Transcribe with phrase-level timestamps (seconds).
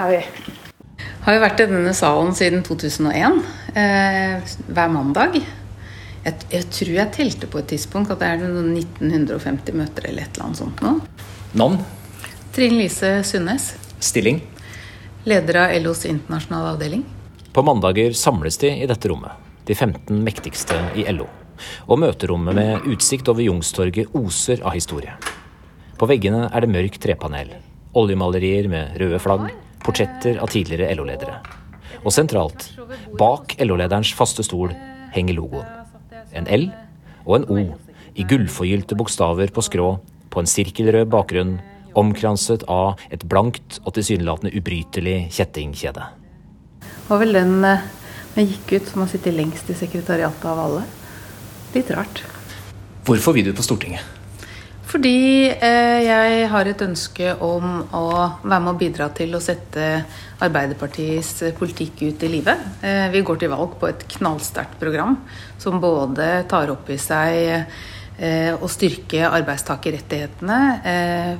[0.00, 0.56] er vi.
[1.24, 3.40] Har jo vært i denne salen siden 2001,
[3.76, 5.36] eh, hver mandag.
[6.24, 10.34] Jeg, jeg, tror jeg telte på et tidspunkt at det er 1950 møter eller et
[10.36, 10.94] eller annet sånt nå.
[11.60, 11.78] Navn?
[12.52, 13.72] Trine Lise Sundnes.
[14.00, 14.42] Stilling?
[15.28, 17.04] Leder av LOs internasjonale avdeling.
[17.52, 19.32] På mandager samles de i dette rommet,
[19.68, 21.28] de 15 mektigste i LO.
[21.88, 25.16] Og møterommet med utsikt over Jungstorget oser av historie.
[26.00, 27.52] På veggene er det mørk trepanel,
[27.96, 29.50] oljemalerier med røde flagg,
[29.84, 31.40] portretter av tidligere LO-ledere.
[32.04, 32.70] Og sentralt,
[33.18, 34.72] bak LO-lederens faste stol,
[35.14, 35.66] henger logoen.
[36.36, 36.68] En L
[37.26, 37.60] og en O
[38.14, 39.90] i gullforgylte bokstaver på skrå
[40.30, 41.58] på en sirkelrød bakgrunn,
[41.98, 46.06] omkranset av et blankt og tilsynelatende ubrytelig kjettingkjede.
[46.80, 47.88] Det var vel den eh,
[48.36, 50.84] jeg gikk ut som har sittet lengst i sekretariatet av alle.
[51.74, 52.22] Litt rart.
[53.06, 54.19] Hvorfor vil du på Stortinget?
[54.90, 58.06] Fordi eh, jeg har et ønske om å
[58.42, 59.84] være med og bidra til å sette
[60.42, 62.64] Arbeiderpartiets politikk ut i livet.
[62.82, 65.14] Eh, vi går til valg på et knallsterkt program
[65.62, 67.38] som både tar opp i seg
[68.18, 71.32] eh, å styrke arbeidstakerrettighetene, eh,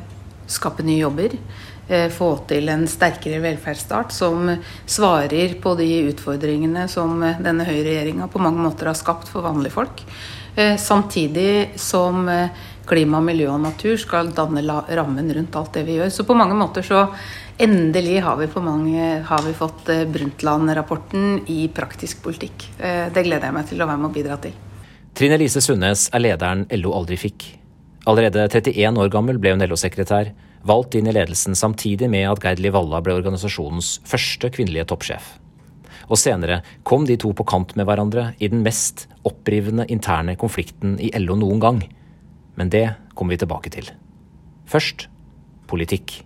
[0.47, 1.34] skape nye jobber,
[1.89, 4.47] eh, få til en sterkere velferdsstat som
[4.87, 10.06] svarer på de utfordringene som denne høyreregjeringa på mange måter har skapt for vanlige folk.
[10.55, 12.28] Eh, samtidig som
[12.91, 16.11] klima, miljø og natur skal danne rammen rundt alt det vi gjør.
[16.13, 17.05] Så på mange måter så
[17.61, 22.67] endelig har vi, mange, har vi fått eh, Brundtland-rapporten i praktisk politikk.
[22.79, 24.57] Eh, det gleder jeg meg til å være med og bidra til.
[25.17, 27.47] Trine Lise Sundnes er lederen LO aldri fikk.
[28.09, 30.33] Allerede 31 år gammel ble hun LO-sekretær,
[30.67, 35.37] valgt inn i ledelsen samtidig med at Gerd Liv ble organisasjonens første kvinnelige toppsjef.
[36.11, 40.97] Og senere kom de to på kant med hverandre i den mest opprivende interne konflikten
[40.99, 41.83] i LO noen gang–
[42.60, 43.88] men det kommer vi tilbake til.
[44.69, 45.06] Først
[45.71, 46.19] politikk.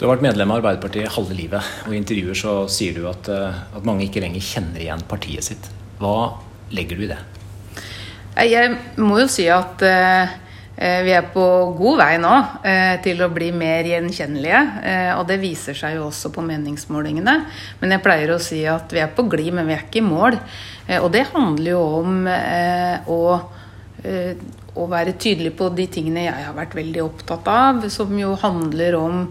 [0.00, 3.28] Du har vært medlem av Arbeiderpartiet halve livet, og i intervjuer så sier du at,
[3.28, 5.68] eh, at mange ikke lenger kjenner igjen partiet sitt.
[6.00, 6.40] Hva
[6.72, 7.18] legger du i det?
[8.40, 10.32] Jeg må jo si at uh,
[11.04, 11.44] vi er på
[11.76, 14.60] god vei nå uh, til å bli mer gjenkjennelige.
[14.80, 17.34] Uh, og det viser seg jo også på meningsmålingene.
[17.82, 20.06] Men jeg pleier å si at vi er på glid, men vi er ikke i
[20.06, 20.40] mål.
[21.02, 22.24] og det handler jo om
[23.12, 23.20] å
[24.78, 28.98] å være tydelig på de tingene jeg har vært veldig opptatt av, som jo handler
[28.98, 29.24] om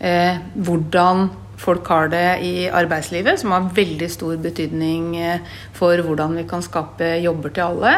[0.00, 1.30] eh, hvordan
[1.62, 6.64] folk har det i arbeidslivet, som har veldig stor betydning eh, for hvordan vi kan
[6.64, 7.94] skape jobber til alle.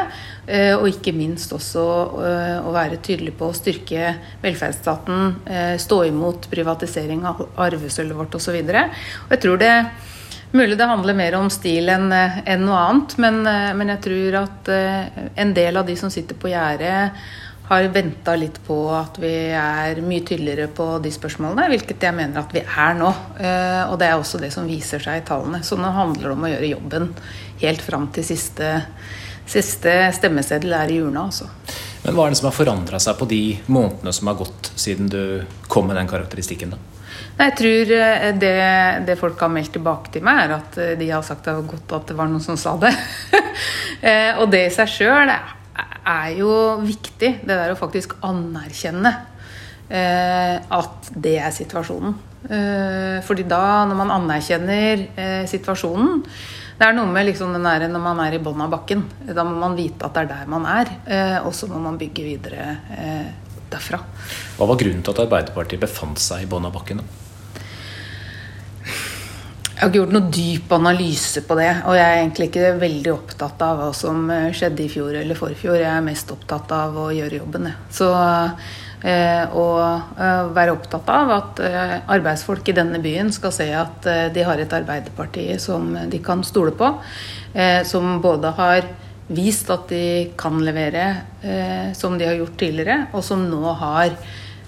[0.47, 1.85] Eh, og ikke minst også
[2.25, 5.39] eh, å være tydelig på å styrke velferdsstaten,
[5.81, 8.59] stå imot privatisering av arvesølvet vårt osv.
[8.61, 9.73] Jeg tror det
[10.55, 14.03] Mulig det handler mer om stil enn eh, en noe annet, men, eh, men, jeg
[14.05, 17.25] tror at eh, en del av de som sitter på gjerdet,
[17.65, 22.45] har venta litt på at vi er mye tydeligere på de spørsmålene, hvilket jeg mener
[22.45, 23.09] at vi er nå.
[23.09, 25.63] Og det er også det som viser seg i tallene.
[25.65, 27.09] Så nå handler det om å gjøre jobben
[27.65, 28.75] helt fram til siste,
[29.49, 31.25] siste stemmeseddel er i urna.
[31.33, 31.49] Altså.
[32.05, 35.09] Men hva er det som har forandra seg på de månedene som har gått siden
[35.09, 35.23] du
[35.65, 36.77] kom med den karakteristikken?
[36.77, 36.94] da?
[37.35, 38.55] Jeg tror eh, det,
[39.09, 41.71] det, folk har meldt tilbake til meg, er at eh, de har sagt det var
[41.73, 42.95] godt at det var noen som sa det.
[44.05, 46.51] Eh, og det i seg sjøl er jo
[46.83, 49.13] viktig, det der å faktisk anerkjenne
[49.89, 52.13] at det er situasjonen.
[53.25, 55.07] Fordi da, når man anerkjenner
[55.49, 59.07] situasjonen Det er noe med liksom den der, når man er i bunnen av bakken.
[59.31, 60.93] Da må man vite at det er der man er,
[61.47, 62.69] og så må man bygge videre
[63.75, 64.01] derfra.
[64.57, 67.05] Hva var grunnen til at Arbeiderpartiet befant seg i bånn av bakken?
[69.75, 71.71] Jeg har ikke gjort noe dyp analyse på det.
[71.91, 75.39] Og jeg er egentlig ikke veldig opptatt av hva som eh, skjedde i fjor eller
[75.39, 75.81] forfjor.
[75.81, 77.67] Jeg er mest opptatt av å gjøre jobben.
[77.93, 84.07] Så eh, å eh, være opptatt av at arbeidsfolk i denne byen skal se at
[84.33, 86.95] de har et Arbeiderparti som de kan stole på.
[87.87, 88.87] Som både har
[89.29, 91.05] vist at de kan levere
[91.43, 94.17] eh, som de har gjort tidligere, og som nå har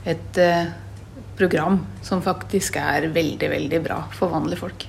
[0.06, 0.69] et eh,
[1.37, 4.87] program som faktisk er veldig, veldig bra for vanlige folk.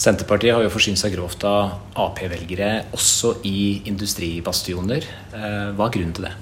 [0.00, 5.04] Senterpartiet har jo forsynt seg grovt av Ap-velgere også i industribastioner.
[5.36, 6.36] Eh, hva er grunnen til det?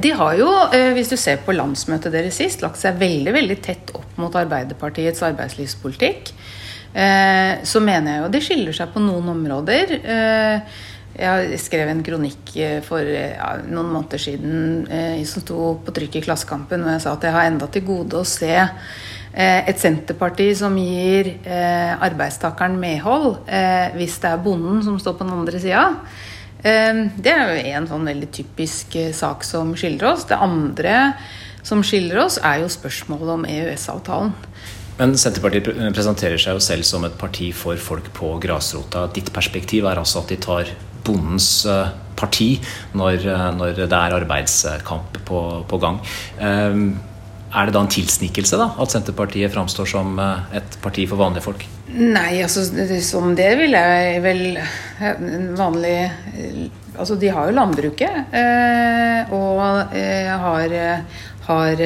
[0.00, 3.58] De har jo, eh, hvis du ser på landsmøtet deres sist, lagt seg veldig veldig
[3.62, 6.32] tett opp mot Arbeiderpartiets arbeidslivspolitikk.
[6.94, 9.92] Eh, så mener jeg jo de skiller seg på noen områder.
[11.18, 16.20] Jeg skrev en kronikk eh, for ja, noen måneder siden eh, som sto på trykk
[16.20, 19.80] i Klassekampen, hvor jeg sa at jeg har enda til gode å se eh, et
[19.80, 25.36] Senterparti som gir eh, arbeidstakeren medhold eh, hvis det er bonden som står på den
[25.40, 25.84] andre sida.
[26.62, 30.28] Eh, det er jo en sånn veldig typisk sak som skiller oss.
[30.30, 31.14] Det andre
[31.66, 34.30] som skiller oss, er jo spørsmålet om EØS-avtalen.
[35.00, 39.06] Men Senterpartiet presenterer seg jo selv som et parti for folk på grasrota.
[39.12, 40.72] Ditt perspektiv er altså at de tar
[41.04, 42.54] bondens eh, parti
[42.96, 46.00] når, eh, når det er arbeidskamp på, på gang.
[46.40, 46.90] Um,
[47.50, 51.46] er det da en tilsnikelse da, at Senterpartiet framstår som eh, et parti for vanlige
[51.48, 51.66] folk?
[51.90, 52.62] Nei, altså
[53.02, 54.44] som det vil jeg vel
[55.58, 55.96] vanlig
[57.00, 58.34] Altså de har jo landbruket
[59.32, 60.72] og har,
[61.46, 61.82] har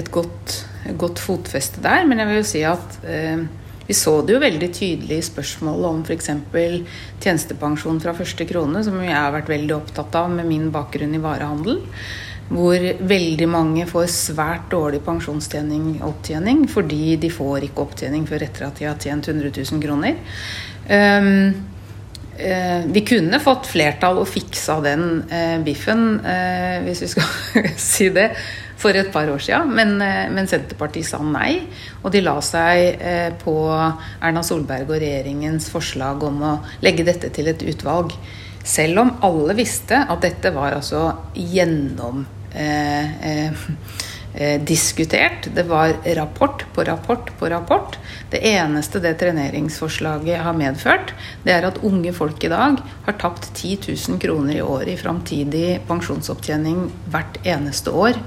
[0.00, 0.54] et godt,
[0.98, 2.08] godt, fotfeste der.
[2.08, 2.98] Men jeg vil jo si at
[3.86, 6.30] vi så det jo veldig tydelig i spørsmålet om f.eks.
[7.24, 11.22] tjenestepensjon fra første krone, som jeg har vært veldig opptatt av med min bakgrunn i
[11.22, 11.82] varehandel
[12.52, 18.66] hvor veldig mange får svært dårlig pensjonstjening opptjening fordi de får ikke opptjening før etter
[18.66, 20.18] at de har tjent 100 000 kroner.
[20.84, 21.54] Um,
[22.90, 27.28] vi kunne fått flertall og fiksa den uh, biffen, uh, hvis vi skal
[27.94, 28.32] si det,
[28.84, 29.74] for et par år siden.
[29.74, 31.64] Men, men, Senterpartiet sa nei,
[32.04, 33.00] og de la seg
[33.40, 38.12] på Erna Solberg og regjeringens forslag om å legge dette til et utvalg.
[38.64, 42.24] Selv om alle visste at dette var altså gjennom
[42.56, 43.66] eh, eh,
[44.32, 44.62] eh.
[44.64, 47.98] Det var rapport på rapport på rapport.
[48.30, 51.12] Det eneste det treneringsforslaget har medført,
[51.44, 54.98] det er at unge folk i dag har tapt 10 000 kroner i året i
[54.98, 58.18] framtidig pensjonsopptjening hvert eneste år.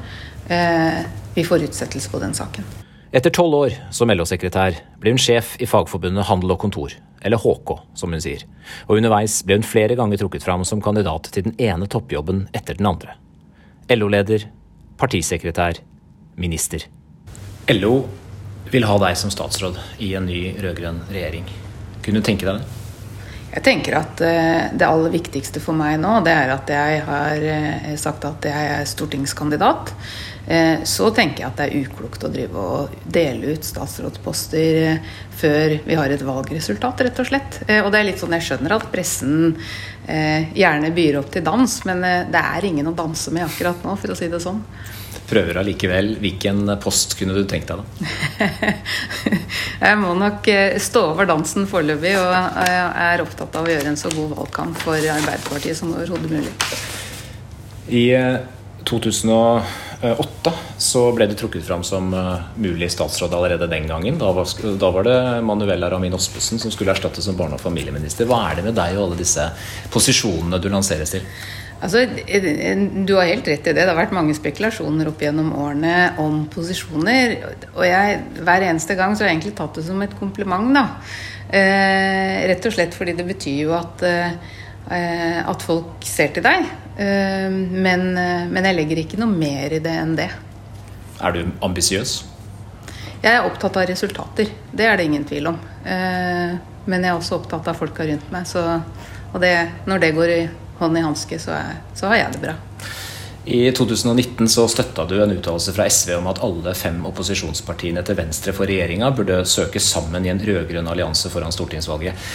[0.47, 2.63] Eh, vi får utsettelse på den saken.
[3.11, 7.73] Etter tolv år som LO-sekretær ble hun sjef i Fagforbundet Handel og Kontor, eller HK,
[7.95, 8.43] som hun sier.
[8.87, 12.79] Og underveis ble hun flere ganger trukket fram som kandidat til den ene toppjobben etter
[12.79, 13.15] den andre.
[13.91, 14.47] LO-leder,
[14.99, 15.79] partisekretær,
[16.35, 16.83] minister.
[17.71, 18.01] LO
[18.71, 21.47] vil ha deg som statsråd i en ny rød-grønn regjering.
[22.03, 22.77] Kunne du tenke deg det?
[23.57, 27.45] Jeg tenker at eh, det aller viktigste for meg nå, det er at jeg har
[27.55, 29.93] eh, sagt at jeg er stortingskandidat.
[30.47, 35.15] Eh, så tenker jeg at det er uklokt å drive og dele ut statsrådsposter eh,
[35.35, 37.57] før vi har et valgresultat, rett og slett.
[37.67, 39.57] Eh, og det er litt sånn jeg skjønner at pressen
[40.07, 41.99] gjerne byr opp til dans, men
[42.31, 44.61] det er ingen å danse med akkurat nå, for å si det sånn.
[45.27, 46.13] Prøver allikevel.
[46.21, 48.47] Hvilken post kunne du tenkt deg, da?
[49.89, 50.47] jeg må nok
[50.79, 52.31] stå over dansen foreløpig, og
[52.63, 56.55] er opptatt av å gjøre en så god valgkamp for Arbeiderpartiet som overhodet mulig.
[57.91, 58.05] I
[60.01, 64.17] 2008 så ble det trukket fram som uh, mulig statsråd allerede den gangen.
[64.21, 68.29] Da var, da var det Manuela Ramin Ospesen som skulle erstattes som barne- og familieminister.
[68.29, 69.47] Hva er det med deg og alle disse
[69.93, 71.25] posisjonene du lanseres til?
[71.81, 72.05] Altså,
[73.05, 73.81] Du har helt rett i det.
[73.81, 77.35] Det har vært mange spekulasjoner opp gjennom årene om posisjoner.
[77.75, 80.73] Og jeg, hver eneste gang så har jeg egentlig tatt det som et kompliment.
[80.73, 80.87] da.
[81.47, 86.45] Eh, rett og slett fordi det betyr jo at eh, Eh, at folk ser til
[86.45, 86.67] deg.
[86.97, 90.31] Eh, men, eh, men, jeg legger ikke noe mer i det enn det.
[91.21, 92.17] Er du ambisiøs?
[93.21, 94.49] Jeg er opptatt av resultater.
[94.71, 95.57] Det er det ingen tvil om.
[95.87, 98.45] Men jeg er også opptatt av folka rundt meg.
[98.45, 98.61] Så,
[99.33, 99.55] og det,
[99.89, 100.41] når det går i
[100.77, 101.57] hånd i hanske, så,
[101.97, 102.53] så har jeg det bra.
[103.47, 108.17] I 2019 så støtta du en uttalelse fra SV om at alle fem opposisjonspartiene til
[108.19, 112.27] venstre for regjeringa burde søke sammen i en rød-grønn allianse foran stortingsvalget.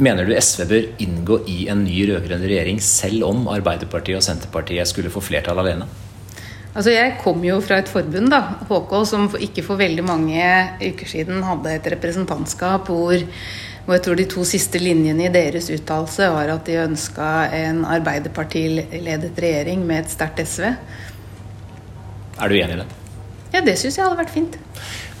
[0.00, 4.88] Mener du SV bør inngå i en ny rød-grønn regjering selv om Arbeiderpartiet og Senterpartiet
[4.88, 5.88] skulle få flertall alene?
[6.70, 8.38] Altså Jeg kom jo fra et forbund, da,
[8.68, 10.44] HK, som ikke for veldig mange
[10.80, 13.26] uker siden hadde et representantskap hvor,
[13.84, 17.28] hvor jeg tror de to siste linjene i deres uttalelse var at de ønska
[17.58, 20.70] en Arbeiderpartiledet regjering med et sterkt SV.
[22.40, 22.88] Er du enig i det?
[23.50, 24.58] Ja, det syns jeg hadde vært fint.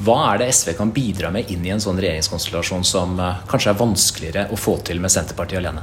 [0.00, 3.72] Hva er det SV kan bidra med inn i en sånn regjeringskonstellasjon som uh, kanskje
[3.72, 5.82] er vanskeligere å få til med Senterpartiet alene?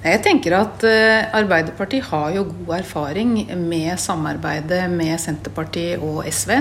[0.00, 6.54] Jeg tenker at uh, Arbeiderpartiet har jo god erfaring med samarbeidet med Senterpartiet og SV.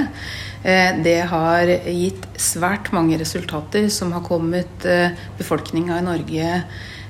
[0.65, 4.89] Uh, det har gitt svært mange resultater som har kommet
[5.39, 6.61] befolkninga i Norge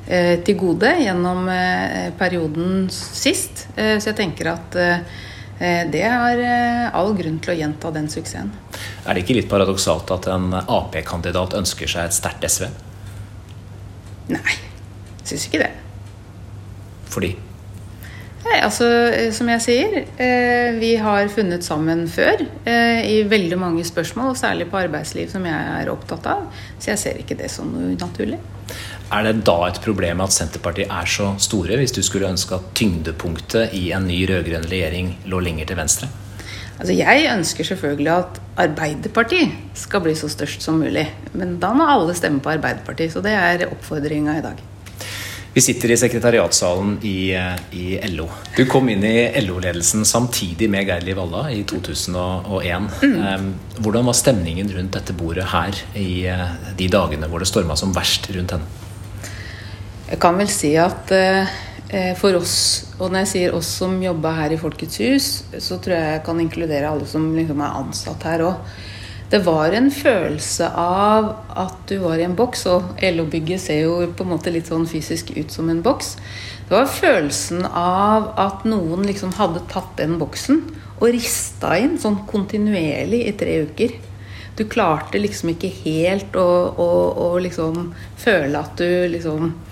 [0.09, 1.43] til gode gjennom
[2.17, 3.67] perioden sist.
[3.75, 4.77] Så jeg tenker at
[5.59, 6.39] det er
[6.95, 8.53] all grunn til å gjenta den suksessen.
[9.03, 12.69] Er det ikke litt paradoksalt at en Ap-kandidat ønsker seg et sterkt SV?
[14.31, 14.55] Nei,
[15.27, 15.71] syns ikke det.
[17.09, 17.33] Fordi?
[18.49, 23.57] Nei, altså, eh, som jeg sier, eh, vi har funnet sammen før eh, i veldig
[23.59, 26.47] mange spørsmål, og særlig på arbeidsliv, som jeg er opptatt av.
[26.79, 28.39] Så jeg ser ikke det som noe unaturlig.
[29.09, 32.71] Er det da et problem at Senterpartiet er så store, hvis du skulle ønske at
[32.77, 36.09] tyngdepunktet i en ny rød-grønn regjering lå lenger til venstre?
[36.79, 38.37] Altså Jeg ønsker selvfølgelig at
[38.69, 41.07] Arbeiderpartiet skal bli så størst som mulig.
[41.33, 43.11] Men da må alle stemme på Arbeiderpartiet.
[43.11, 44.61] Så det er oppfordringa i dag.
[45.49, 47.33] Vi sitter i sekretariatsalen i,
[47.73, 48.27] i LO.
[48.55, 52.85] Du kom inn i LO-ledelsen samtidig med Geir Liv Valla i 2001.
[53.01, 53.49] Mm.
[53.81, 56.45] Hvordan var stemningen rundt dette bordet her i eh,
[56.77, 58.85] de dagene hvor det storma som verst rundt henne?
[60.09, 61.57] Jeg kan vel si at uh,
[62.17, 62.57] for oss,
[62.99, 65.27] og når jeg sier oss som jobber her i Folkets hus,
[65.61, 68.71] så tror jeg jeg kan inkludere alle som liksom er ansatt her òg
[69.29, 73.97] det var en følelse av at du var i en boks, og LO-bygget ser jo
[74.09, 76.15] på en måte litt sånn fysisk ut som en boks.
[76.65, 80.63] Det var følelsen av at noen liksom hadde tatt den boksen
[80.97, 83.93] og rista inn sånn kontinuerlig i tre uker.
[84.57, 86.89] Du klarte liksom ikke helt å, å,
[87.29, 89.68] å liksom føle at du liksom eh,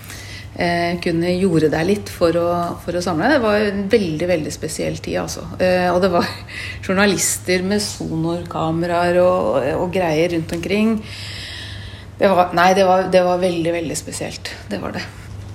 [1.04, 2.46] kunne jorde deg litt for å,
[2.82, 3.28] for å, samle.
[3.30, 5.44] Det var en veldig veldig spesiell tid, altså.
[5.62, 6.26] Eh, og det var
[6.86, 10.96] journalister med sonorkameraer og, og, greier rundt omkring.
[12.18, 14.50] Det var, nei, det var, det var, veldig, veldig spesielt.
[14.70, 15.04] Det var det.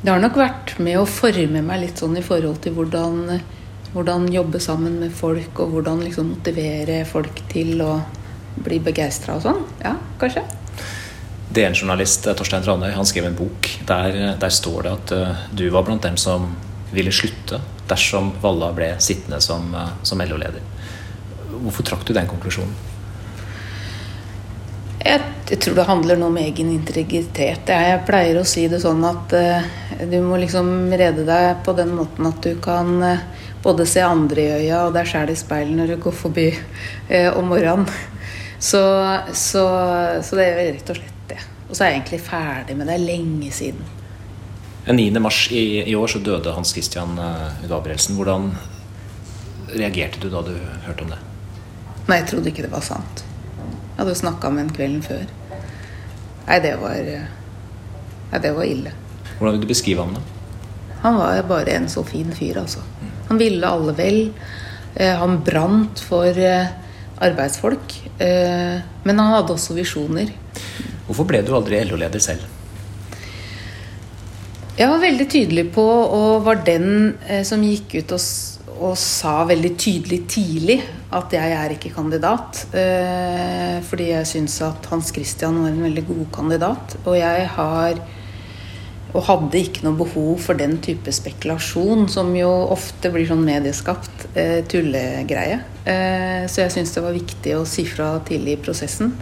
[0.03, 3.37] Det har nok vært med å forme meg litt sånn i forhold til hvordan,
[3.91, 7.97] hvordan jobbe sammen med folk, og hvordan liksom motivere folk til å
[8.63, 9.63] bli begeistra og sånn.
[9.83, 10.47] Ja, kanskje.
[11.53, 13.69] DN-journalist eh, Torstein Tranøy han skrev en bok.
[13.87, 16.49] Der, eh, der, står det at uh, du var blant dem som
[16.93, 20.63] ville slutte dersom Valla ble sittende som, uh, som LO-leder.
[21.53, 22.73] Hvorfor trakk du den konklusjonen?
[25.03, 25.19] Jeg,
[25.49, 27.67] jeg, tror det handler noe om egen integritet.
[27.67, 29.67] Jeg pleier å si det sånn at uh,
[30.09, 32.95] du må liksom rede deg på den måten at du kan
[33.63, 36.49] både se andre i øya og deg sjæl i speilet når du går forbi
[37.37, 37.87] om morgenen.
[38.63, 38.79] Så,
[39.35, 39.63] så,
[40.23, 41.39] så det er rett og slett det.
[41.67, 43.89] og så er jeg egentlig ferdig med det lenge siden.
[44.85, 45.19] Den 9.
[45.23, 48.15] mars i, i, år så døde Hans Christian uh, Gabrielsen.
[48.15, 48.53] Hvordan
[49.73, 50.53] reagerte du da du
[50.85, 51.19] hørte om det?
[52.07, 53.23] Nei, jeg trodde ikke det var sant.
[53.23, 55.25] Jeg hadde jo snakka med ham kvelden før.
[56.47, 58.93] Nei, det var Nei, det var ille.
[59.37, 60.23] Hvordan vil du beskrive ham da?
[61.03, 62.79] Han var bare en så fin fyr, altså.
[63.27, 64.21] Han ville alle vel.
[64.95, 66.71] Eh, han brant for eh,
[67.29, 67.95] arbeidsfolk.
[68.19, 70.29] Men han hadde også visjoner.
[71.07, 72.45] Hvorfor ble du aldri LO-leder selv?
[74.73, 76.87] Jeg var veldig tydelig på, og var den
[77.29, 78.23] eh, som gikk ut og,
[78.73, 80.79] og, sa veldig tydelig tidlig
[81.13, 82.63] at jeg er ikke kandidat.
[82.73, 86.97] Eh, fordi jeg syns at Hans Christian var en veldig god kandidat.
[87.03, 88.01] Og jeg har
[89.13, 94.27] og hadde ikke noe behov for den type spekulasjon, som jo ofte blir sånn medieskapt
[94.33, 95.59] eh, tullegreie.
[95.85, 99.13] Eh, så jeg syns det var viktig å si fra tidlig i prosessen.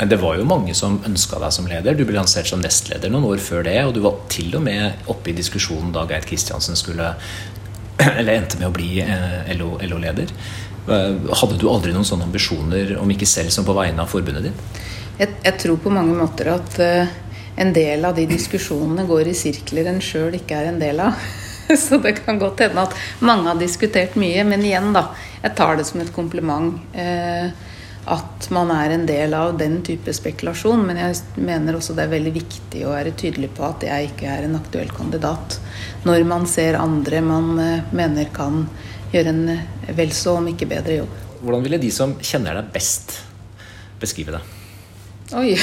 [0.00, 1.96] Men det var jo mange som ønska deg som leder.
[1.96, 3.78] Du ble lansert som nestleder noen år før det.
[3.84, 7.14] Og du var til og med oppe i diskusjonen da Geit Kristiansen skulle
[8.18, 10.28] Eller endte med å bli eh, LO-leder.
[10.28, 14.48] LO hadde du aldri noen sånne ambisjoner, om ikke selv som på vegne av forbundet
[14.48, 14.80] ditt?
[15.20, 17.12] Jeg, jeg tror på mange måter at uh,
[17.56, 21.18] en del av de diskusjonene går i sirkler en sjøl ikke er en del av.
[21.82, 24.44] Så det kan godt hende at mange har diskutert mye.
[24.46, 25.10] Men igjen, da.
[25.42, 26.78] Jeg tar det som et kompliment.
[26.94, 27.50] eh,
[28.10, 30.82] at man er en del av den type spekulasjon.
[30.86, 34.30] Men jeg mener også det er veldig viktig å være tydelig på at jeg ikke
[34.30, 35.58] er en aktuell kandidat.
[36.08, 38.64] Når man ser andre man eh, mener kan
[39.12, 41.18] gjøre en eh, vel så, om ikke bedre jobb.
[41.40, 43.20] Hvordan ville de som kjenner deg best,
[44.00, 44.56] beskrive deg?
[45.38, 45.54] Oi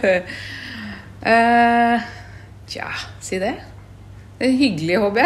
[1.26, 2.08] uh,
[2.70, 2.88] Tja,
[3.20, 3.54] si det.
[4.38, 5.24] Det er hyggelig, hobby.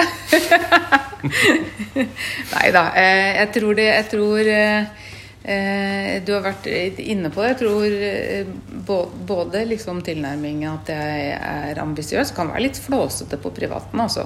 [2.55, 2.89] Nei da.
[2.99, 4.49] Jeg tror det Jeg tror
[5.45, 6.67] Eh, du har vært
[7.05, 7.51] inne på det.
[7.51, 8.47] Jeg tror eh,
[9.29, 14.25] både liksom tilnærmingen at jeg er ambisiøs, kan være litt flåsete på privaten, altså.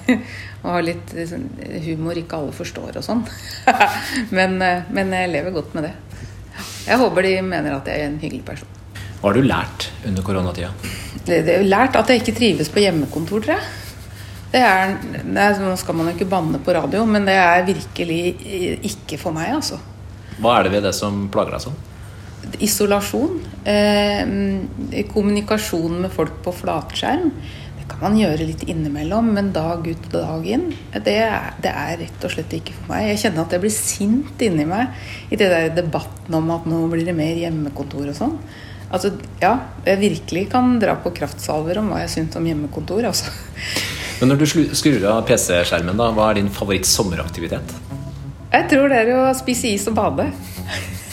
[0.62, 1.44] Og ha litt sånn,
[1.84, 3.24] humor ikke alle forstår og sånn.
[4.36, 5.94] men, men, jeg lever godt med det.
[6.88, 8.79] Jeg håper de mener at jeg er en hyggelig person.
[9.20, 10.70] Hva har du lært under koronatida?
[11.26, 13.66] Det, det er lært at jeg ikke trives på hjemmekontor, tror jeg.
[14.50, 17.66] Det er, det er, nå skal man jo ikke banne på radio, men det er
[17.68, 18.22] virkelig
[18.88, 19.76] ikke for meg, altså.
[20.40, 21.76] Hva er det ved det som plager deg sånn?
[22.64, 23.36] Isolasjon.
[23.68, 27.28] Eh, kommunikasjon med folk på flatskjerm.
[27.76, 31.74] Det kan man gjøre litt innimellom, men dag ut og dag inn, det er, det
[31.76, 33.10] er, rett og slett ikke for meg.
[33.12, 36.80] Jeg kjenner at jeg blir sint inni meg i det der debatten om at nå
[36.88, 38.36] blir det mer hjemmekontor og sånn.
[38.90, 39.52] Altså, ja,
[39.86, 43.30] jeg virkelig kan dra på kraftsalver om hva jeg syns om hjemmekontor, altså.
[44.20, 47.76] Men når du skrur av PC-skjermen, da, hva er din favoritt sommeraktivitet?
[48.50, 50.26] Jeg tror det er å spise is og bade.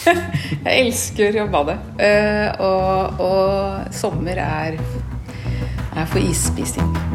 [0.66, 1.78] jeg elsker å bade.
[2.00, 4.80] Uh, og, og, sommer er,
[5.94, 7.07] er for isspising.